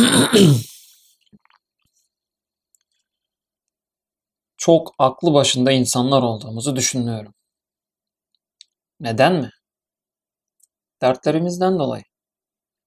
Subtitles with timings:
[4.56, 7.34] Çok aklı başında insanlar olduğumuzu düşünmüyorum.
[9.00, 9.50] Neden mi?
[11.02, 12.02] Dertlerimizden dolayı.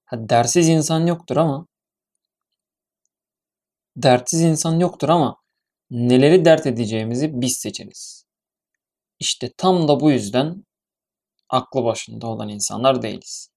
[0.04, 1.66] Ha, dersiz insan yoktur ama
[3.96, 5.36] dertsiz insan yoktur ama
[5.90, 8.24] neleri dert edeceğimizi biz seçeriz.
[9.20, 10.64] İşte tam da bu yüzden
[11.48, 13.53] aklı başında olan insanlar değiliz.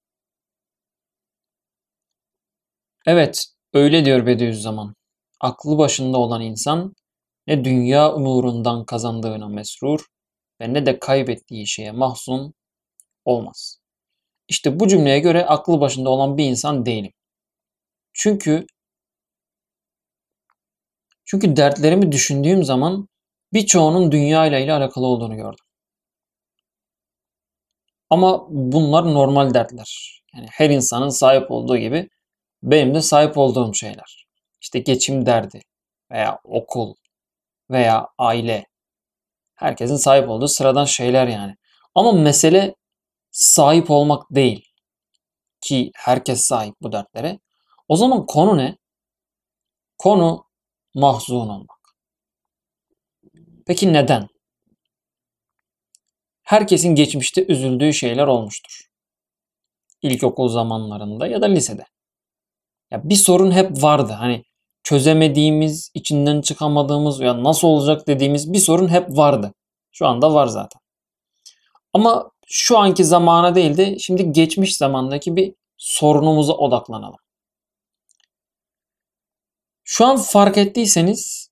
[3.08, 4.94] Evet, öyle diyor Bediüzzaman.
[5.40, 6.94] Aklı başında olan insan
[7.46, 10.00] ne dünya umurundan kazandığına mesrur
[10.60, 12.54] ve ne de kaybettiği şeye mahzun
[13.24, 13.78] olmaz.
[14.48, 17.12] İşte bu cümleye göre aklı başında olan bir insan değilim.
[18.12, 18.66] Çünkü
[21.24, 23.08] çünkü dertlerimi düşündüğüm zaman
[23.52, 25.64] birçoğunun dünya ile ile alakalı olduğunu gördüm.
[28.10, 30.20] Ama bunlar normal dertler.
[30.34, 32.08] Yani her insanın sahip olduğu gibi
[32.62, 34.26] benim de sahip olduğum şeyler.
[34.60, 35.60] İşte geçim derdi
[36.10, 36.94] veya okul
[37.70, 38.66] veya aile.
[39.54, 41.56] Herkesin sahip olduğu sıradan şeyler yani.
[41.94, 42.74] Ama mesele
[43.30, 44.64] sahip olmak değil.
[45.60, 47.38] Ki herkes sahip bu dertlere.
[47.88, 48.76] O zaman konu ne?
[49.98, 50.44] Konu
[50.94, 51.78] mahzun olmak.
[53.66, 54.28] Peki neden?
[56.42, 58.88] Herkesin geçmişte üzüldüğü şeyler olmuştur.
[60.02, 61.84] İlkokul zamanlarında ya da lisede.
[62.90, 64.12] Ya bir sorun hep vardı.
[64.12, 64.44] Hani
[64.82, 69.52] çözemediğimiz, içinden çıkamadığımız ya nasıl olacak dediğimiz bir sorun hep vardı.
[69.92, 70.80] Şu anda var zaten.
[71.92, 77.18] Ama şu anki zamana değil de şimdi geçmiş zamandaki bir sorunumuza odaklanalım.
[79.84, 81.50] Şu an fark ettiyseniz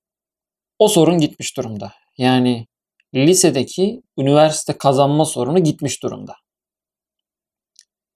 [0.78, 1.92] o sorun gitmiş durumda.
[2.18, 2.66] Yani
[3.14, 6.34] lisedeki üniversite kazanma sorunu gitmiş durumda.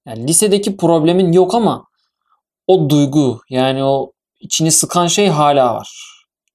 [0.06, 1.89] Yani lisedeki problemin yok ama
[2.70, 5.90] o duygu yani o içini sıkan şey hala var.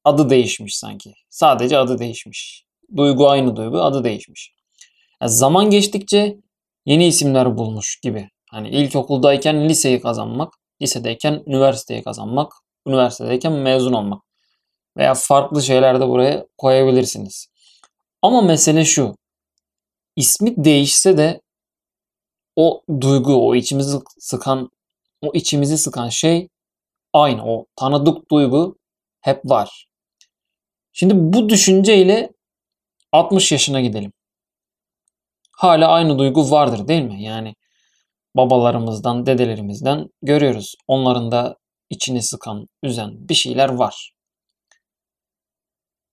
[0.04, 1.14] Adı değişmiş sanki.
[1.30, 2.66] Sadece adı değişmiş.
[2.98, 4.54] Duygu aynı duygu, adı değişmiş.
[5.22, 6.38] Yani zaman geçtikçe
[6.86, 8.30] yeni isimler bulmuş gibi.
[8.52, 12.54] Hani ilkokuldayken liseyi kazanmak, lisedeyken üniversiteyi kazanmak,
[12.88, 14.24] üniversitedeyken mezun olmak.
[14.98, 17.48] Veya farklı şeyler de buraya koyabilirsiniz.
[18.22, 19.16] Ama mesele şu.
[20.16, 21.42] İsmi değişse de
[22.56, 24.70] o duygu, o içimizi sıkan,
[25.28, 26.48] o içimizi sıkan şey
[27.14, 27.46] aynı.
[27.46, 28.78] O tanıdık duygu
[29.22, 29.88] hep var.
[30.94, 32.30] Şimdi bu düşünceyle
[33.12, 34.14] 60 yaşına gidelim.
[35.52, 37.24] Hala aynı duygu vardır değil mi?
[37.24, 37.56] Yani
[38.36, 40.76] babalarımızdan, dedelerimizden görüyoruz.
[40.88, 41.58] Onların da
[41.90, 44.14] içini sıkan, üzen bir şeyler var.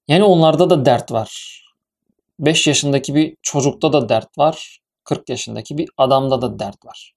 [0.09, 1.63] Yani onlarda da dert var.
[2.39, 4.79] 5 yaşındaki bir çocukta da dert var.
[5.05, 7.13] 40 yaşındaki bir adamda da dert var.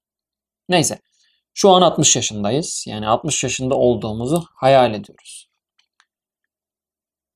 [0.70, 1.00] Neyse.
[1.58, 2.86] Şu an 60 yaşındayız.
[2.88, 5.50] Yani 60 yaşında olduğumuzu hayal ediyoruz.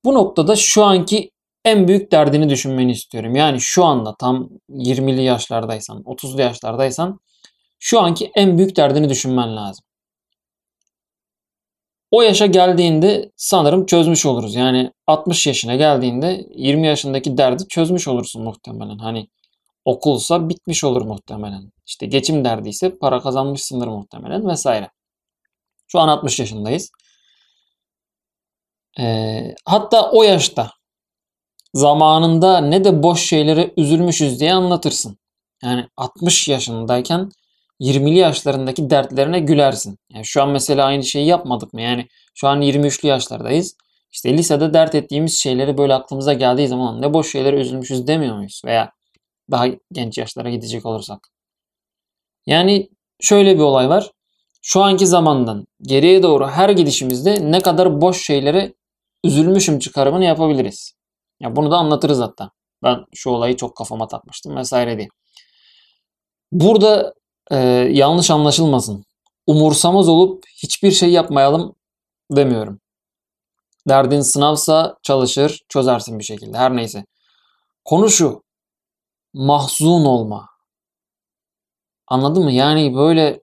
[0.04, 1.32] Bu noktada şu anki
[1.66, 3.36] en büyük derdini düşünmeni istiyorum.
[3.36, 7.20] Yani şu anda tam 20'li yaşlardaysan, 30'lu yaşlardaysan
[7.80, 9.86] şu anki en büyük derdini düşünmen lazım.
[12.12, 14.56] O yaşa geldiğinde sanırım çözmüş oluruz.
[14.56, 18.98] Yani 60 yaşına geldiğinde 20 yaşındaki derdi çözmüş olursun muhtemelen.
[18.98, 19.28] Hani
[19.90, 21.72] okulsa bitmiş olur muhtemelen.
[21.86, 24.90] İşte geçim derdi ise para kazanmışsındır muhtemelen vesaire.
[25.88, 26.92] Şu an 60 yaşındayız.
[29.00, 30.72] Ee, hatta o yaşta
[31.74, 35.18] zamanında ne de boş şeylere üzülmüşüz diye anlatırsın.
[35.64, 37.30] Yani 60 yaşındayken
[37.82, 39.98] 20'li yaşlarındaki dertlerine gülersin.
[40.14, 41.82] Yani şu an mesela aynı şeyi yapmadık mı?
[41.82, 43.76] Yani şu an 23'lü yaşlardayız.
[44.12, 48.62] İşte lisede dert ettiğimiz şeyleri böyle aklımıza geldiği zaman ne boş şeylere üzülmüşüz demiyor muyuz?
[48.66, 48.92] Veya
[49.52, 51.30] daha genç yaşlara gidecek olursak.
[52.46, 52.90] Yani
[53.20, 54.12] şöyle bir olay var.
[54.62, 58.74] Şu anki zamandan geriye doğru her gidişimizde ne kadar boş şeylere
[59.24, 60.94] üzülmüşüm çıkarımını yapabiliriz.
[61.40, 62.52] Ya bunu da anlatırız hatta.
[62.84, 65.08] Ben şu olayı çok kafama takmıştım vesaire diye.
[66.52, 67.14] Burada
[67.52, 67.58] e,
[67.92, 69.06] yanlış anlaşılmasın.
[69.48, 71.76] Umursamaz olup hiçbir şey yapmayalım
[72.32, 72.80] demiyorum.
[73.90, 76.58] Derdin sınavsa çalışır, çözersin bir şekilde.
[76.58, 77.06] Her neyse.
[77.86, 78.44] Konu şu.
[79.34, 80.50] Mahzun olma.
[82.08, 82.52] Anladın mı?
[82.52, 83.42] Yani böyle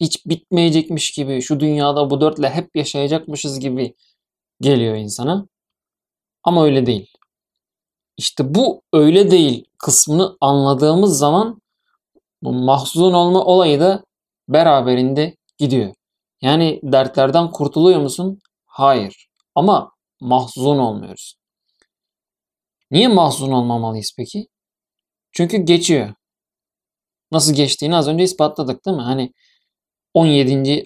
[0.00, 3.94] hiç bitmeyecekmiş gibi, şu dünyada bu dörtle hep yaşayacakmışız gibi
[4.60, 5.46] geliyor insana.
[6.44, 7.12] Ama öyle değil.
[8.16, 11.62] İşte bu öyle değil kısmını anladığımız zaman
[12.42, 14.04] bu mahzun olma olayı da
[14.48, 15.94] beraberinde gidiyor.
[16.42, 18.38] Yani dertlerden kurtuluyor musun?
[18.66, 19.28] Hayır.
[19.54, 21.34] Ama mahzun olmuyoruz.
[22.90, 24.48] Niye mahzun olmamalıyız peki?
[25.32, 26.14] Çünkü geçiyor.
[27.32, 29.02] Nasıl geçtiğini az önce ispatladık değil mi?
[29.02, 29.32] Hani
[30.14, 30.84] 17.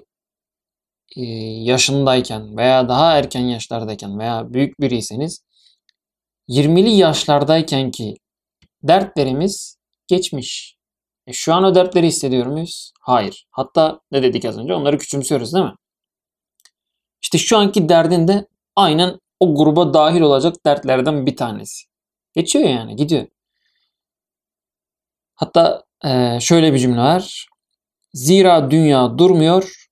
[1.16, 1.22] e,
[1.62, 5.40] yaşındayken veya daha erken yaşlardayken veya büyük biriyseniz
[6.48, 8.14] 20'li yaşlardayken ki
[8.82, 9.78] dertlerimiz
[10.08, 10.76] geçmiş.
[11.26, 12.92] E şu an o dertleri hissediyor muyuz?
[13.00, 13.46] Hayır.
[13.50, 14.75] Hatta ne dedik az önce?
[14.75, 15.75] Onları küçümsüyoruz değil mi?
[17.22, 18.46] İşte şu anki derdin de
[18.76, 21.84] aynen o gruba dahil olacak dertlerden bir tanesi.
[22.34, 23.26] Geçiyor yani gidiyor.
[25.36, 27.46] Hatta e, şöyle bir cümle var.
[28.12, 29.86] Zira dünya durmuyor,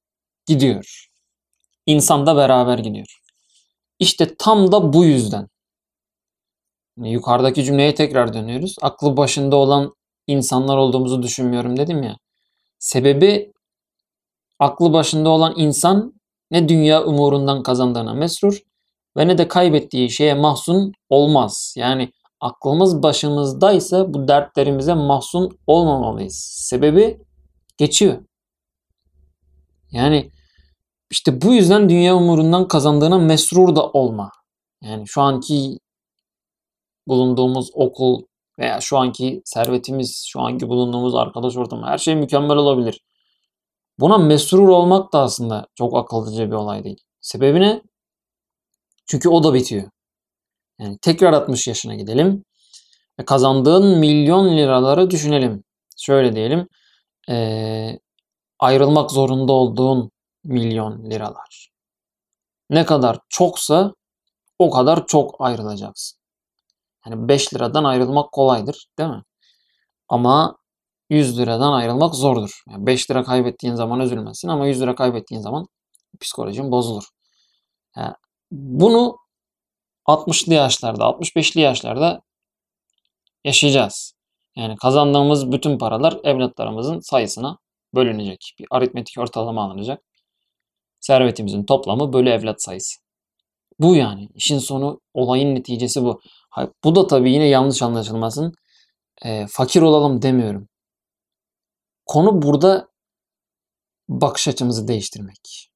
[0.47, 1.09] gidiyor.
[1.87, 3.21] İnsan da beraber gidiyor.
[3.99, 5.49] İşte tam da bu yüzden.
[6.97, 8.77] Yukarıdaki cümleye tekrar dönüyoruz.
[8.83, 9.95] Aklı başında olan
[10.27, 12.17] insanlar olduğumuzu düşünmüyorum dedim ya.
[12.79, 13.53] Sebebi
[14.59, 16.13] aklı başında olan insan
[16.51, 18.59] ne dünya umurundan kazandığına mesrur
[19.17, 21.75] ve ne de kaybettiği şeye mahzun olmaz.
[21.77, 22.13] Yani
[22.45, 26.37] aklımız başımızdaysa bu dertlerimize mahzun olmamalıyız.
[26.69, 27.21] Sebebi
[27.77, 28.25] geçiyor.
[29.93, 30.31] Yani
[31.11, 34.31] işte bu yüzden dünya umurundan kazandığına mesrur da olma.
[34.83, 35.79] Yani şu anki
[37.09, 38.23] bulunduğumuz okul
[38.59, 43.01] veya şu anki servetimiz, şu anki bulunduğumuz arkadaş ortamı her şey mükemmel olabilir.
[43.99, 47.01] Buna mesrur olmak da aslında çok akıllıca bir olay değil.
[47.21, 47.83] Sebebi ne?
[49.07, 49.94] Çünkü o da bitiyor.
[50.81, 52.45] Yani tekrar 60 yaşına gidelim
[53.21, 55.65] ve kazandığın milyon liraları düşünelim.
[55.99, 56.69] Şöyle diyelim,
[57.31, 57.99] ee,
[58.59, 60.11] ayrılmak zorunda olduğun
[60.45, 61.71] milyon liralar.
[62.71, 63.93] Ne kadar çoksa
[64.59, 66.19] o kadar çok ayrılacaksın.
[67.07, 69.23] Yani 5 liradan ayrılmak kolaydır değil mi?
[70.09, 70.57] Ama
[71.11, 72.63] 100 liradan ayrılmak zordur.
[72.71, 75.67] Yani 5 lira kaybettiğin zaman üzülmezsin ama 100 lira kaybettiğin zaman
[76.21, 77.05] psikolojin bozulur.
[77.97, 78.15] Yani
[78.51, 79.17] bunu
[80.07, 82.23] 60'lı yaşlarda, 65'li yaşlarda
[83.45, 84.15] yaşayacağız.
[84.57, 87.59] Yani kazandığımız bütün paralar evlatlarımızın sayısına
[87.95, 88.55] bölünecek.
[88.59, 90.03] Bir aritmetik ortalama alınacak.
[91.01, 93.01] Servetimizin toplamı bölü evlat sayısı.
[93.79, 94.29] Bu yani.
[94.35, 96.21] işin sonu olayın neticesi bu.
[96.85, 98.53] Bu da tabii yine yanlış anlaşılmasın.
[99.25, 100.69] E, fakir olalım demiyorum.
[102.07, 102.89] Konu burada
[104.09, 105.71] bakış açımızı değiştirmek.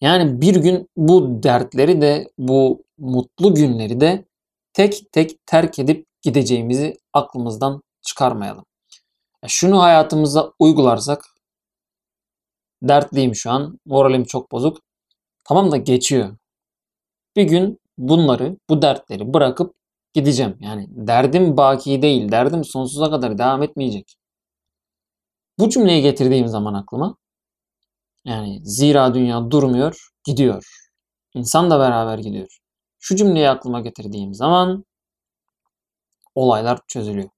[0.00, 4.24] Yani bir gün bu dertleri de bu mutlu günleri de
[4.72, 8.64] tek tek terk edip gideceğimizi aklımızdan çıkarmayalım.
[9.46, 11.24] Şunu hayatımıza uygularsak
[12.82, 14.78] dertliyim şu an, moralim çok bozuk.
[15.44, 16.36] Tamam da geçiyor.
[17.36, 19.74] Bir gün bunları, bu dertleri bırakıp
[20.14, 20.56] gideceğim.
[20.60, 24.16] Yani derdim baki değil, derdim sonsuza kadar devam etmeyecek.
[25.58, 27.16] Bu cümleyi getirdiğim zaman aklıma
[28.26, 30.64] yani zira dünya durmuyor, gidiyor.
[31.34, 32.48] İnsan da beraber gidiyor.
[32.98, 34.84] Şu cümleyi aklıma getirdiğim zaman
[36.34, 37.28] olaylar çözülüyor.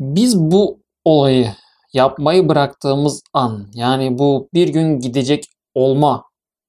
[0.00, 1.54] Biz bu olayı
[1.92, 5.44] yapmayı bıraktığımız an yani bu bir gün gidecek
[5.74, 6.24] olma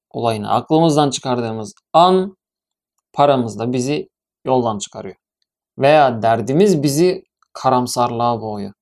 [0.09, 2.37] olayını aklımızdan çıkardığımız an
[3.13, 4.09] paramız da bizi
[4.45, 5.15] yoldan çıkarıyor.
[5.79, 8.73] Veya derdimiz bizi karamsarlığa boğuyor.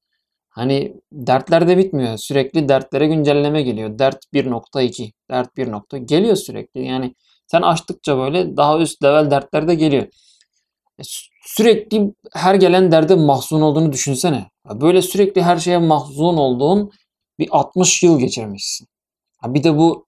[0.59, 2.17] Hani dertler de bitmiyor.
[2.17, 3.99] Sürekli dertlere güncelleme geliyor.
[3.99, 5.97] Dert 1.2, dert 1.
[5.97, 6.85] geliyor sürekli.
[6.85, 7.15] Yani
[7.47, 10.03] sen açtıkça böyle daha üst level dertler de geliyor.
[10.99, 11.03] E,
[11.45, 14.49] sürekli her gelen derde mahzun olduğunu düşünsene.
[14.65, 16.91] Böyle sürekli her şeye mahzun olduğun
[17.39, 18.87] bir 60 yıl geçirmişsin.
[19.45, 20.07] Bir de bu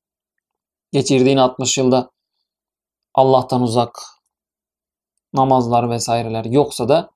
[0.92, 2.12] geçirdiğin 60 yılda
[3.14, 4.00] Allah'tan uzak
[5.34, 7.10] namazlar vesaireler yoksa da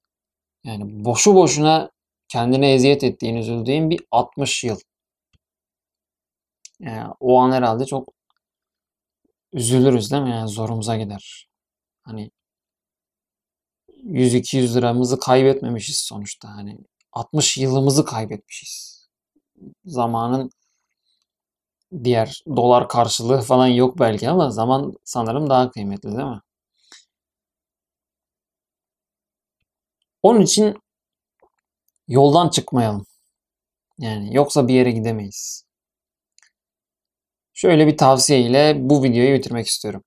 [0.63, 1.95] yani boşu boşuna
[2.36, 4.80] kendine eziyet ettiğin, üzüldüğün bir 60 yıl.
[6.80, 8.10] Yani o an herhalde çok
[9.54, 10.30] üzülürüz değil mi?
[10.30, 11.48] Yani zorumuza gider.
[12.04, 12.32] Hani
[14.04, 16.50] 100-200 liramızı kaybetmemişiz sonuçta.
[16.50, 16.77] Hani
[17.12, 19.08] 60 yılımızı kaybetmişiz.
[19.86, 20.50] Zamanın
[22.04, 26.42] diğer dolar karşılığı falan yok belki ama zaman sanırım daha kıymetli değil mi?
[30.24, 30.85] Onun için
[32.08, 33.06] yoldan çıkmayalım.
[34.00, 35.66] Yani yoksa bir yere gidemeyiz.
[37.54, 40.04] Şöyle bir tavsiye ile bu videoyu bitirmek istiyorum.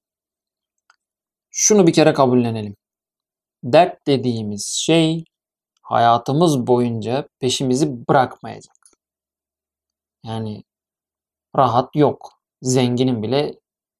[1.51, 2.77] Şunu bir kere kabullenelim.
[3.65, 5.25] Dert dediğimiz şey
[5.83, 8.77] hayatımız boyunca peşimizi bırakmayacak.
[10.25, 10.65] Yani
[11.57, 12.33] rahat yok.
[12.63, 13.55] Zenginin bile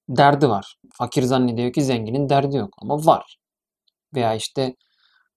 [0.09, 0.77] derdi var.
[0.93, 3.37] Fakir zannediyor ki zenginin derdi yok ama var.
[4.15, 4.75] Veya işte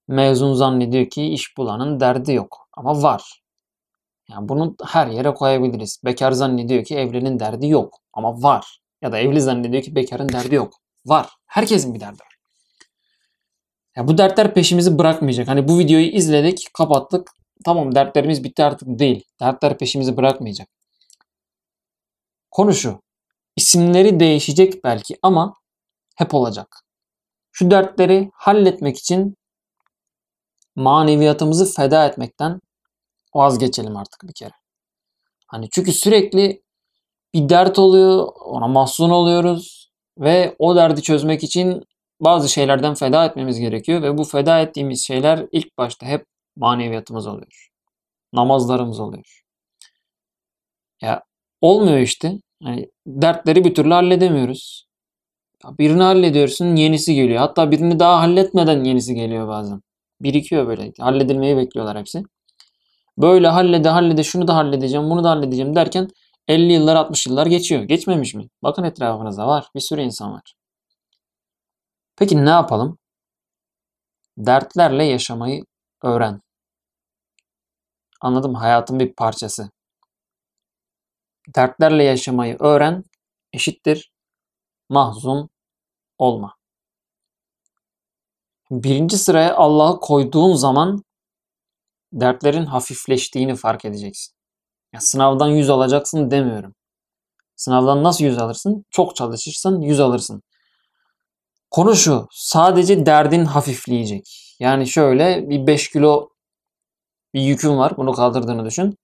[0.08, 2.67] Mezun zannediyor ki iş bulanın derdi yok.
[2.77, 3.41] Ama var.
[4.29, 6.01] Yani bunu her yere koyabiliriz.
[6.05, 7.98] Bekar zannediyor ki evlinin derdi yok.
[8.13, 8.81] Ama var.
[9.01, 10.74] Ya da evli zannediyor ki bekarın derdi yok.
[11.05, 11.29] Var.
[11.46, 12.36] Herkesin bir derdi var.
[13.96, 15.48] Ya bu dertler peşimizi bırakmayacak.
[15.48, 17.31] Hani bu videoyu izledik, kapattık.
[17.65, 19.24] tamam dertlerimiz bitti artık değil.
[19.39, 20.67] Dertler peşimizi bırakmayacak.
[22.51, 23.01] Konu şu.
[23.55, 25.55] İsimleri değişecek belki ama
[26.15, 26.86] hep olacak.
[27.51, 29.36] Şu dertleri halletmek için
[30.75, 32.61] maneviyatımızı feda etmekten
[33.35, 34.53] vazgeçelim artık bir kere.
[35.47, 36.61] Hani çünkü sürekli
[37.33, 41.83] bir dert oluyor, ona mahzun oluyoruz ve o derdi çözmek için
[42.19, 46.25] bazı şeylerden feda etmemiz gerekiyor ve bu feda ettiğimiz şeyler ilk başta hep
[46.55, 47.69] maneviyatımız oluyor.
[48.33, 49.43] Namazlarımız oluyor.
[51.01, 51.23] Ya
[51.61, 52.33] olmuyor işte.
[52.63, 54.87] Hani dertleri bir türlü halledemiyoruz.
[55.79, 57.39] Birini hallediyorsun yenisi geliyor.
[57.39, 59.81] Hatta birini daha halletmeden yenisi geliyor bazen.
[60.23, 60.91] Birikiyor böyle.
[60.99, 62.23] Halledilmeyi bekliyorlar hepsi.
[63.17, 66.07] Böyle hallede hallede şunu da halledeceğim bunu da halledeceğim derken
[66.47, 67.83] 50 yıllar 60 yıllar geçiyor.
[67.83, 68.47] Geçmemiş mi?
[68.63, 69.67] Bakın etrafınızda var.
[69.75, 70.53] Bir sürü insan var.
[72.17, 72.97] Peki ne yapalım?
[74.37, 75.63] Dertlerle yaşamayı
[76.03, 76.41] öğren.
[78.21, 78.55] Anladım.
[78.55, 79.69] Hayatın bir parçası.
[81.55, 83.03] Dertlerle yaşamayı öğren
[83.53, 84.11] eşittir
[84.89, 85.49] mahzun
[86.17, 86.61] olma.
[88.71, 91.03] Birinci sıraya Allah'ı koyduğun zaman
[92.13, 94.35] dertlerin hafifleştiğini fark edeceksin.
[94.93, 96.75] Ya sınavdan 100 alacaksın demiyorum.
[97.55, 98.85] Sınavdan nasıl 100 alırsın?
[98.91, 100.41] Çok çalışırsan 100 alırsın.
[101.71, 102.27] Konu şu.
[102.31, 104.55] Sadece derdin hafifleyecek.
[104.59, 106.29] Yani şöyle bir 5 kilo
[107.33, 107.97] bir yükün var.
[107.97, 108.97] Bunu kaldırdığını düşün.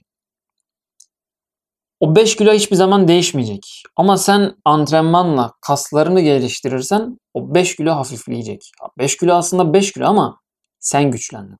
[2.00, 3.84] O 5 kilo hiçbir zaman değişmeyecek.
[3.96, 8.72] Ama sen antrenmanla kaslarını geliştirirsen o 5 kilo hafifleyecek.
[9.00, 10.39] 5 kilo aslında 5 kilo ama
[10.80, 11.58] sen güçlendin.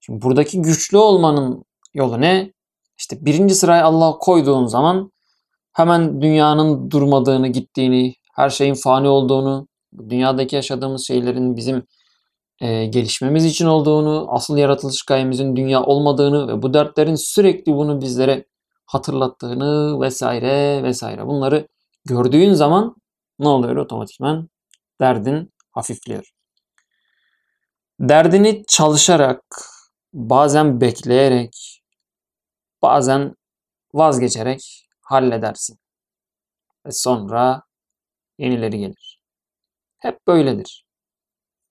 [0.00, 1.64] Şimdi buradaki güçlü olmanın
[1.94, 2.52] yolu ne?
[2.98, 5.12] İşte birinci sıraya Allah koyduğun zaman
[5.72, 9.68] hemen dünyanın durmadığını, gittiğini, her şeyin fani olduğunu,
[10.08, 11.82] dünyadaki yaşadığımız şeylerin bizim
[12.60, 18.44] e, gelişmemiz için olduğunu, asıl yaratılış gayemizin dünya olmadığını ve bu dertlerin sürekli bunu bizlere
[18.92, 21.26] hatırlattığını vesaire vesaire.
[21.26, 21.68] Bunları
[22.04, 22.96] gördüğün zaman
[23.38, 24.48] ne oluyor otomatikman?
[25.00, 26.32] Derdin hafifliyor.
[28.00, 29.42] Derdini çalışarak,
[30.12, 31.82] bazen bekleyerek,
[32.82, 33.34] bazen
[33.94, 35.78] vazgeçerek halledersin.
[36.86, 37.62] Ve sonra
[38.38, 39.22] yenileri gelir.
[39.98, 40.86] Hep böyledir.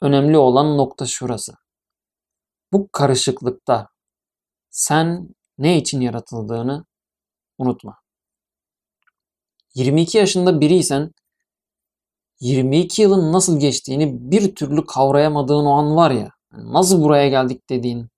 [0.01, 1.53] Önemli olan nokta şurası.
[2.73, 3.87] Bu karışıklıkta
[4.69, 6.85] sen ne için yaratıldığını
[7.61, 7.95] unutma.
[9.75, 11.11] 22 yaşında biriysen
[12.39, 16.29] 22 yılın nasıl geçtiğini bir türlü kavrayamadığın o an var ya.
[16.51, 18.09] Nasıl buraya geldik dediğin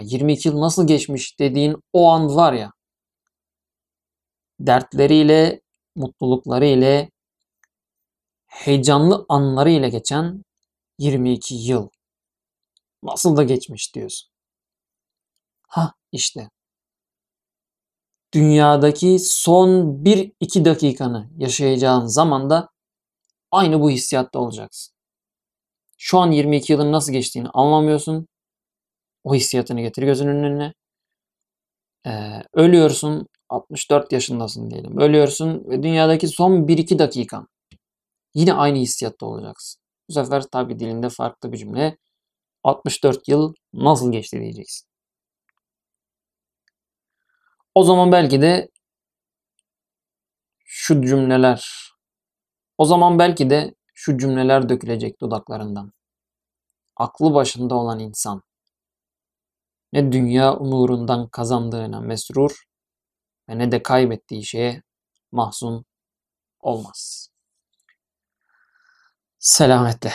[0.00, 2.72] 22 yıl nasıl geçmiş dediğin o an var ya.
[4.60, 5.60] Dertleriyle,
[5.96, 7.08] mutluluklarıyla,
[8.46, 10.44] heyecanlı anlarıyla geçen
[10.98, 11.88] 22 yıl.
[13.02, 14.30] Nasıl da geçmiş diyorsun.
[15.68, 16.48] Ha işte.
[18.34, 22.68] Dünyadaki son 1-2 dakikanı yaşayacağın zamanda
[23.50, 24.94] aynı bu hissiyatta olacaksın.
[25.98, 28.26] Şu an 22 yılın nasıl geçtiğini anlamıyorsun.
[29.24, 30.74] O hissiyatını getir gözünün önüne.
[32.06, 34.98] Ee, ölüyorsun 64 yaşındasın diyelim.
[35.00, 37.48] Ölüyorsun ve dünyadaki son 1-2 dakikan.
[38.34, 39.82] Yine aynı hissiyatta olacaksın.
[40.08, 41.96] Bu sefer tabi dilinde farklı bir cümle.
[42.64, 44.91] 64 yıl nasıl geçti diyeceksin.
[47.74, 48.68] O zaman belki de
[50.64, 51.92] şu cümleler
[52.78, 55.92] o zaman belki de şu cümleler dökülecek dudaklarından.
[56.96, 58.42] Aklı başında olan insan
[59.92, 62.62] ne dünya umurundan kazandığına mesrur
[63.48, 64.82] ve ne de kaybettiği şeye
[65.32, 65.84] mahzun
[66.60, 67.28] olmaz.
[69.38, 70.12] Selametle.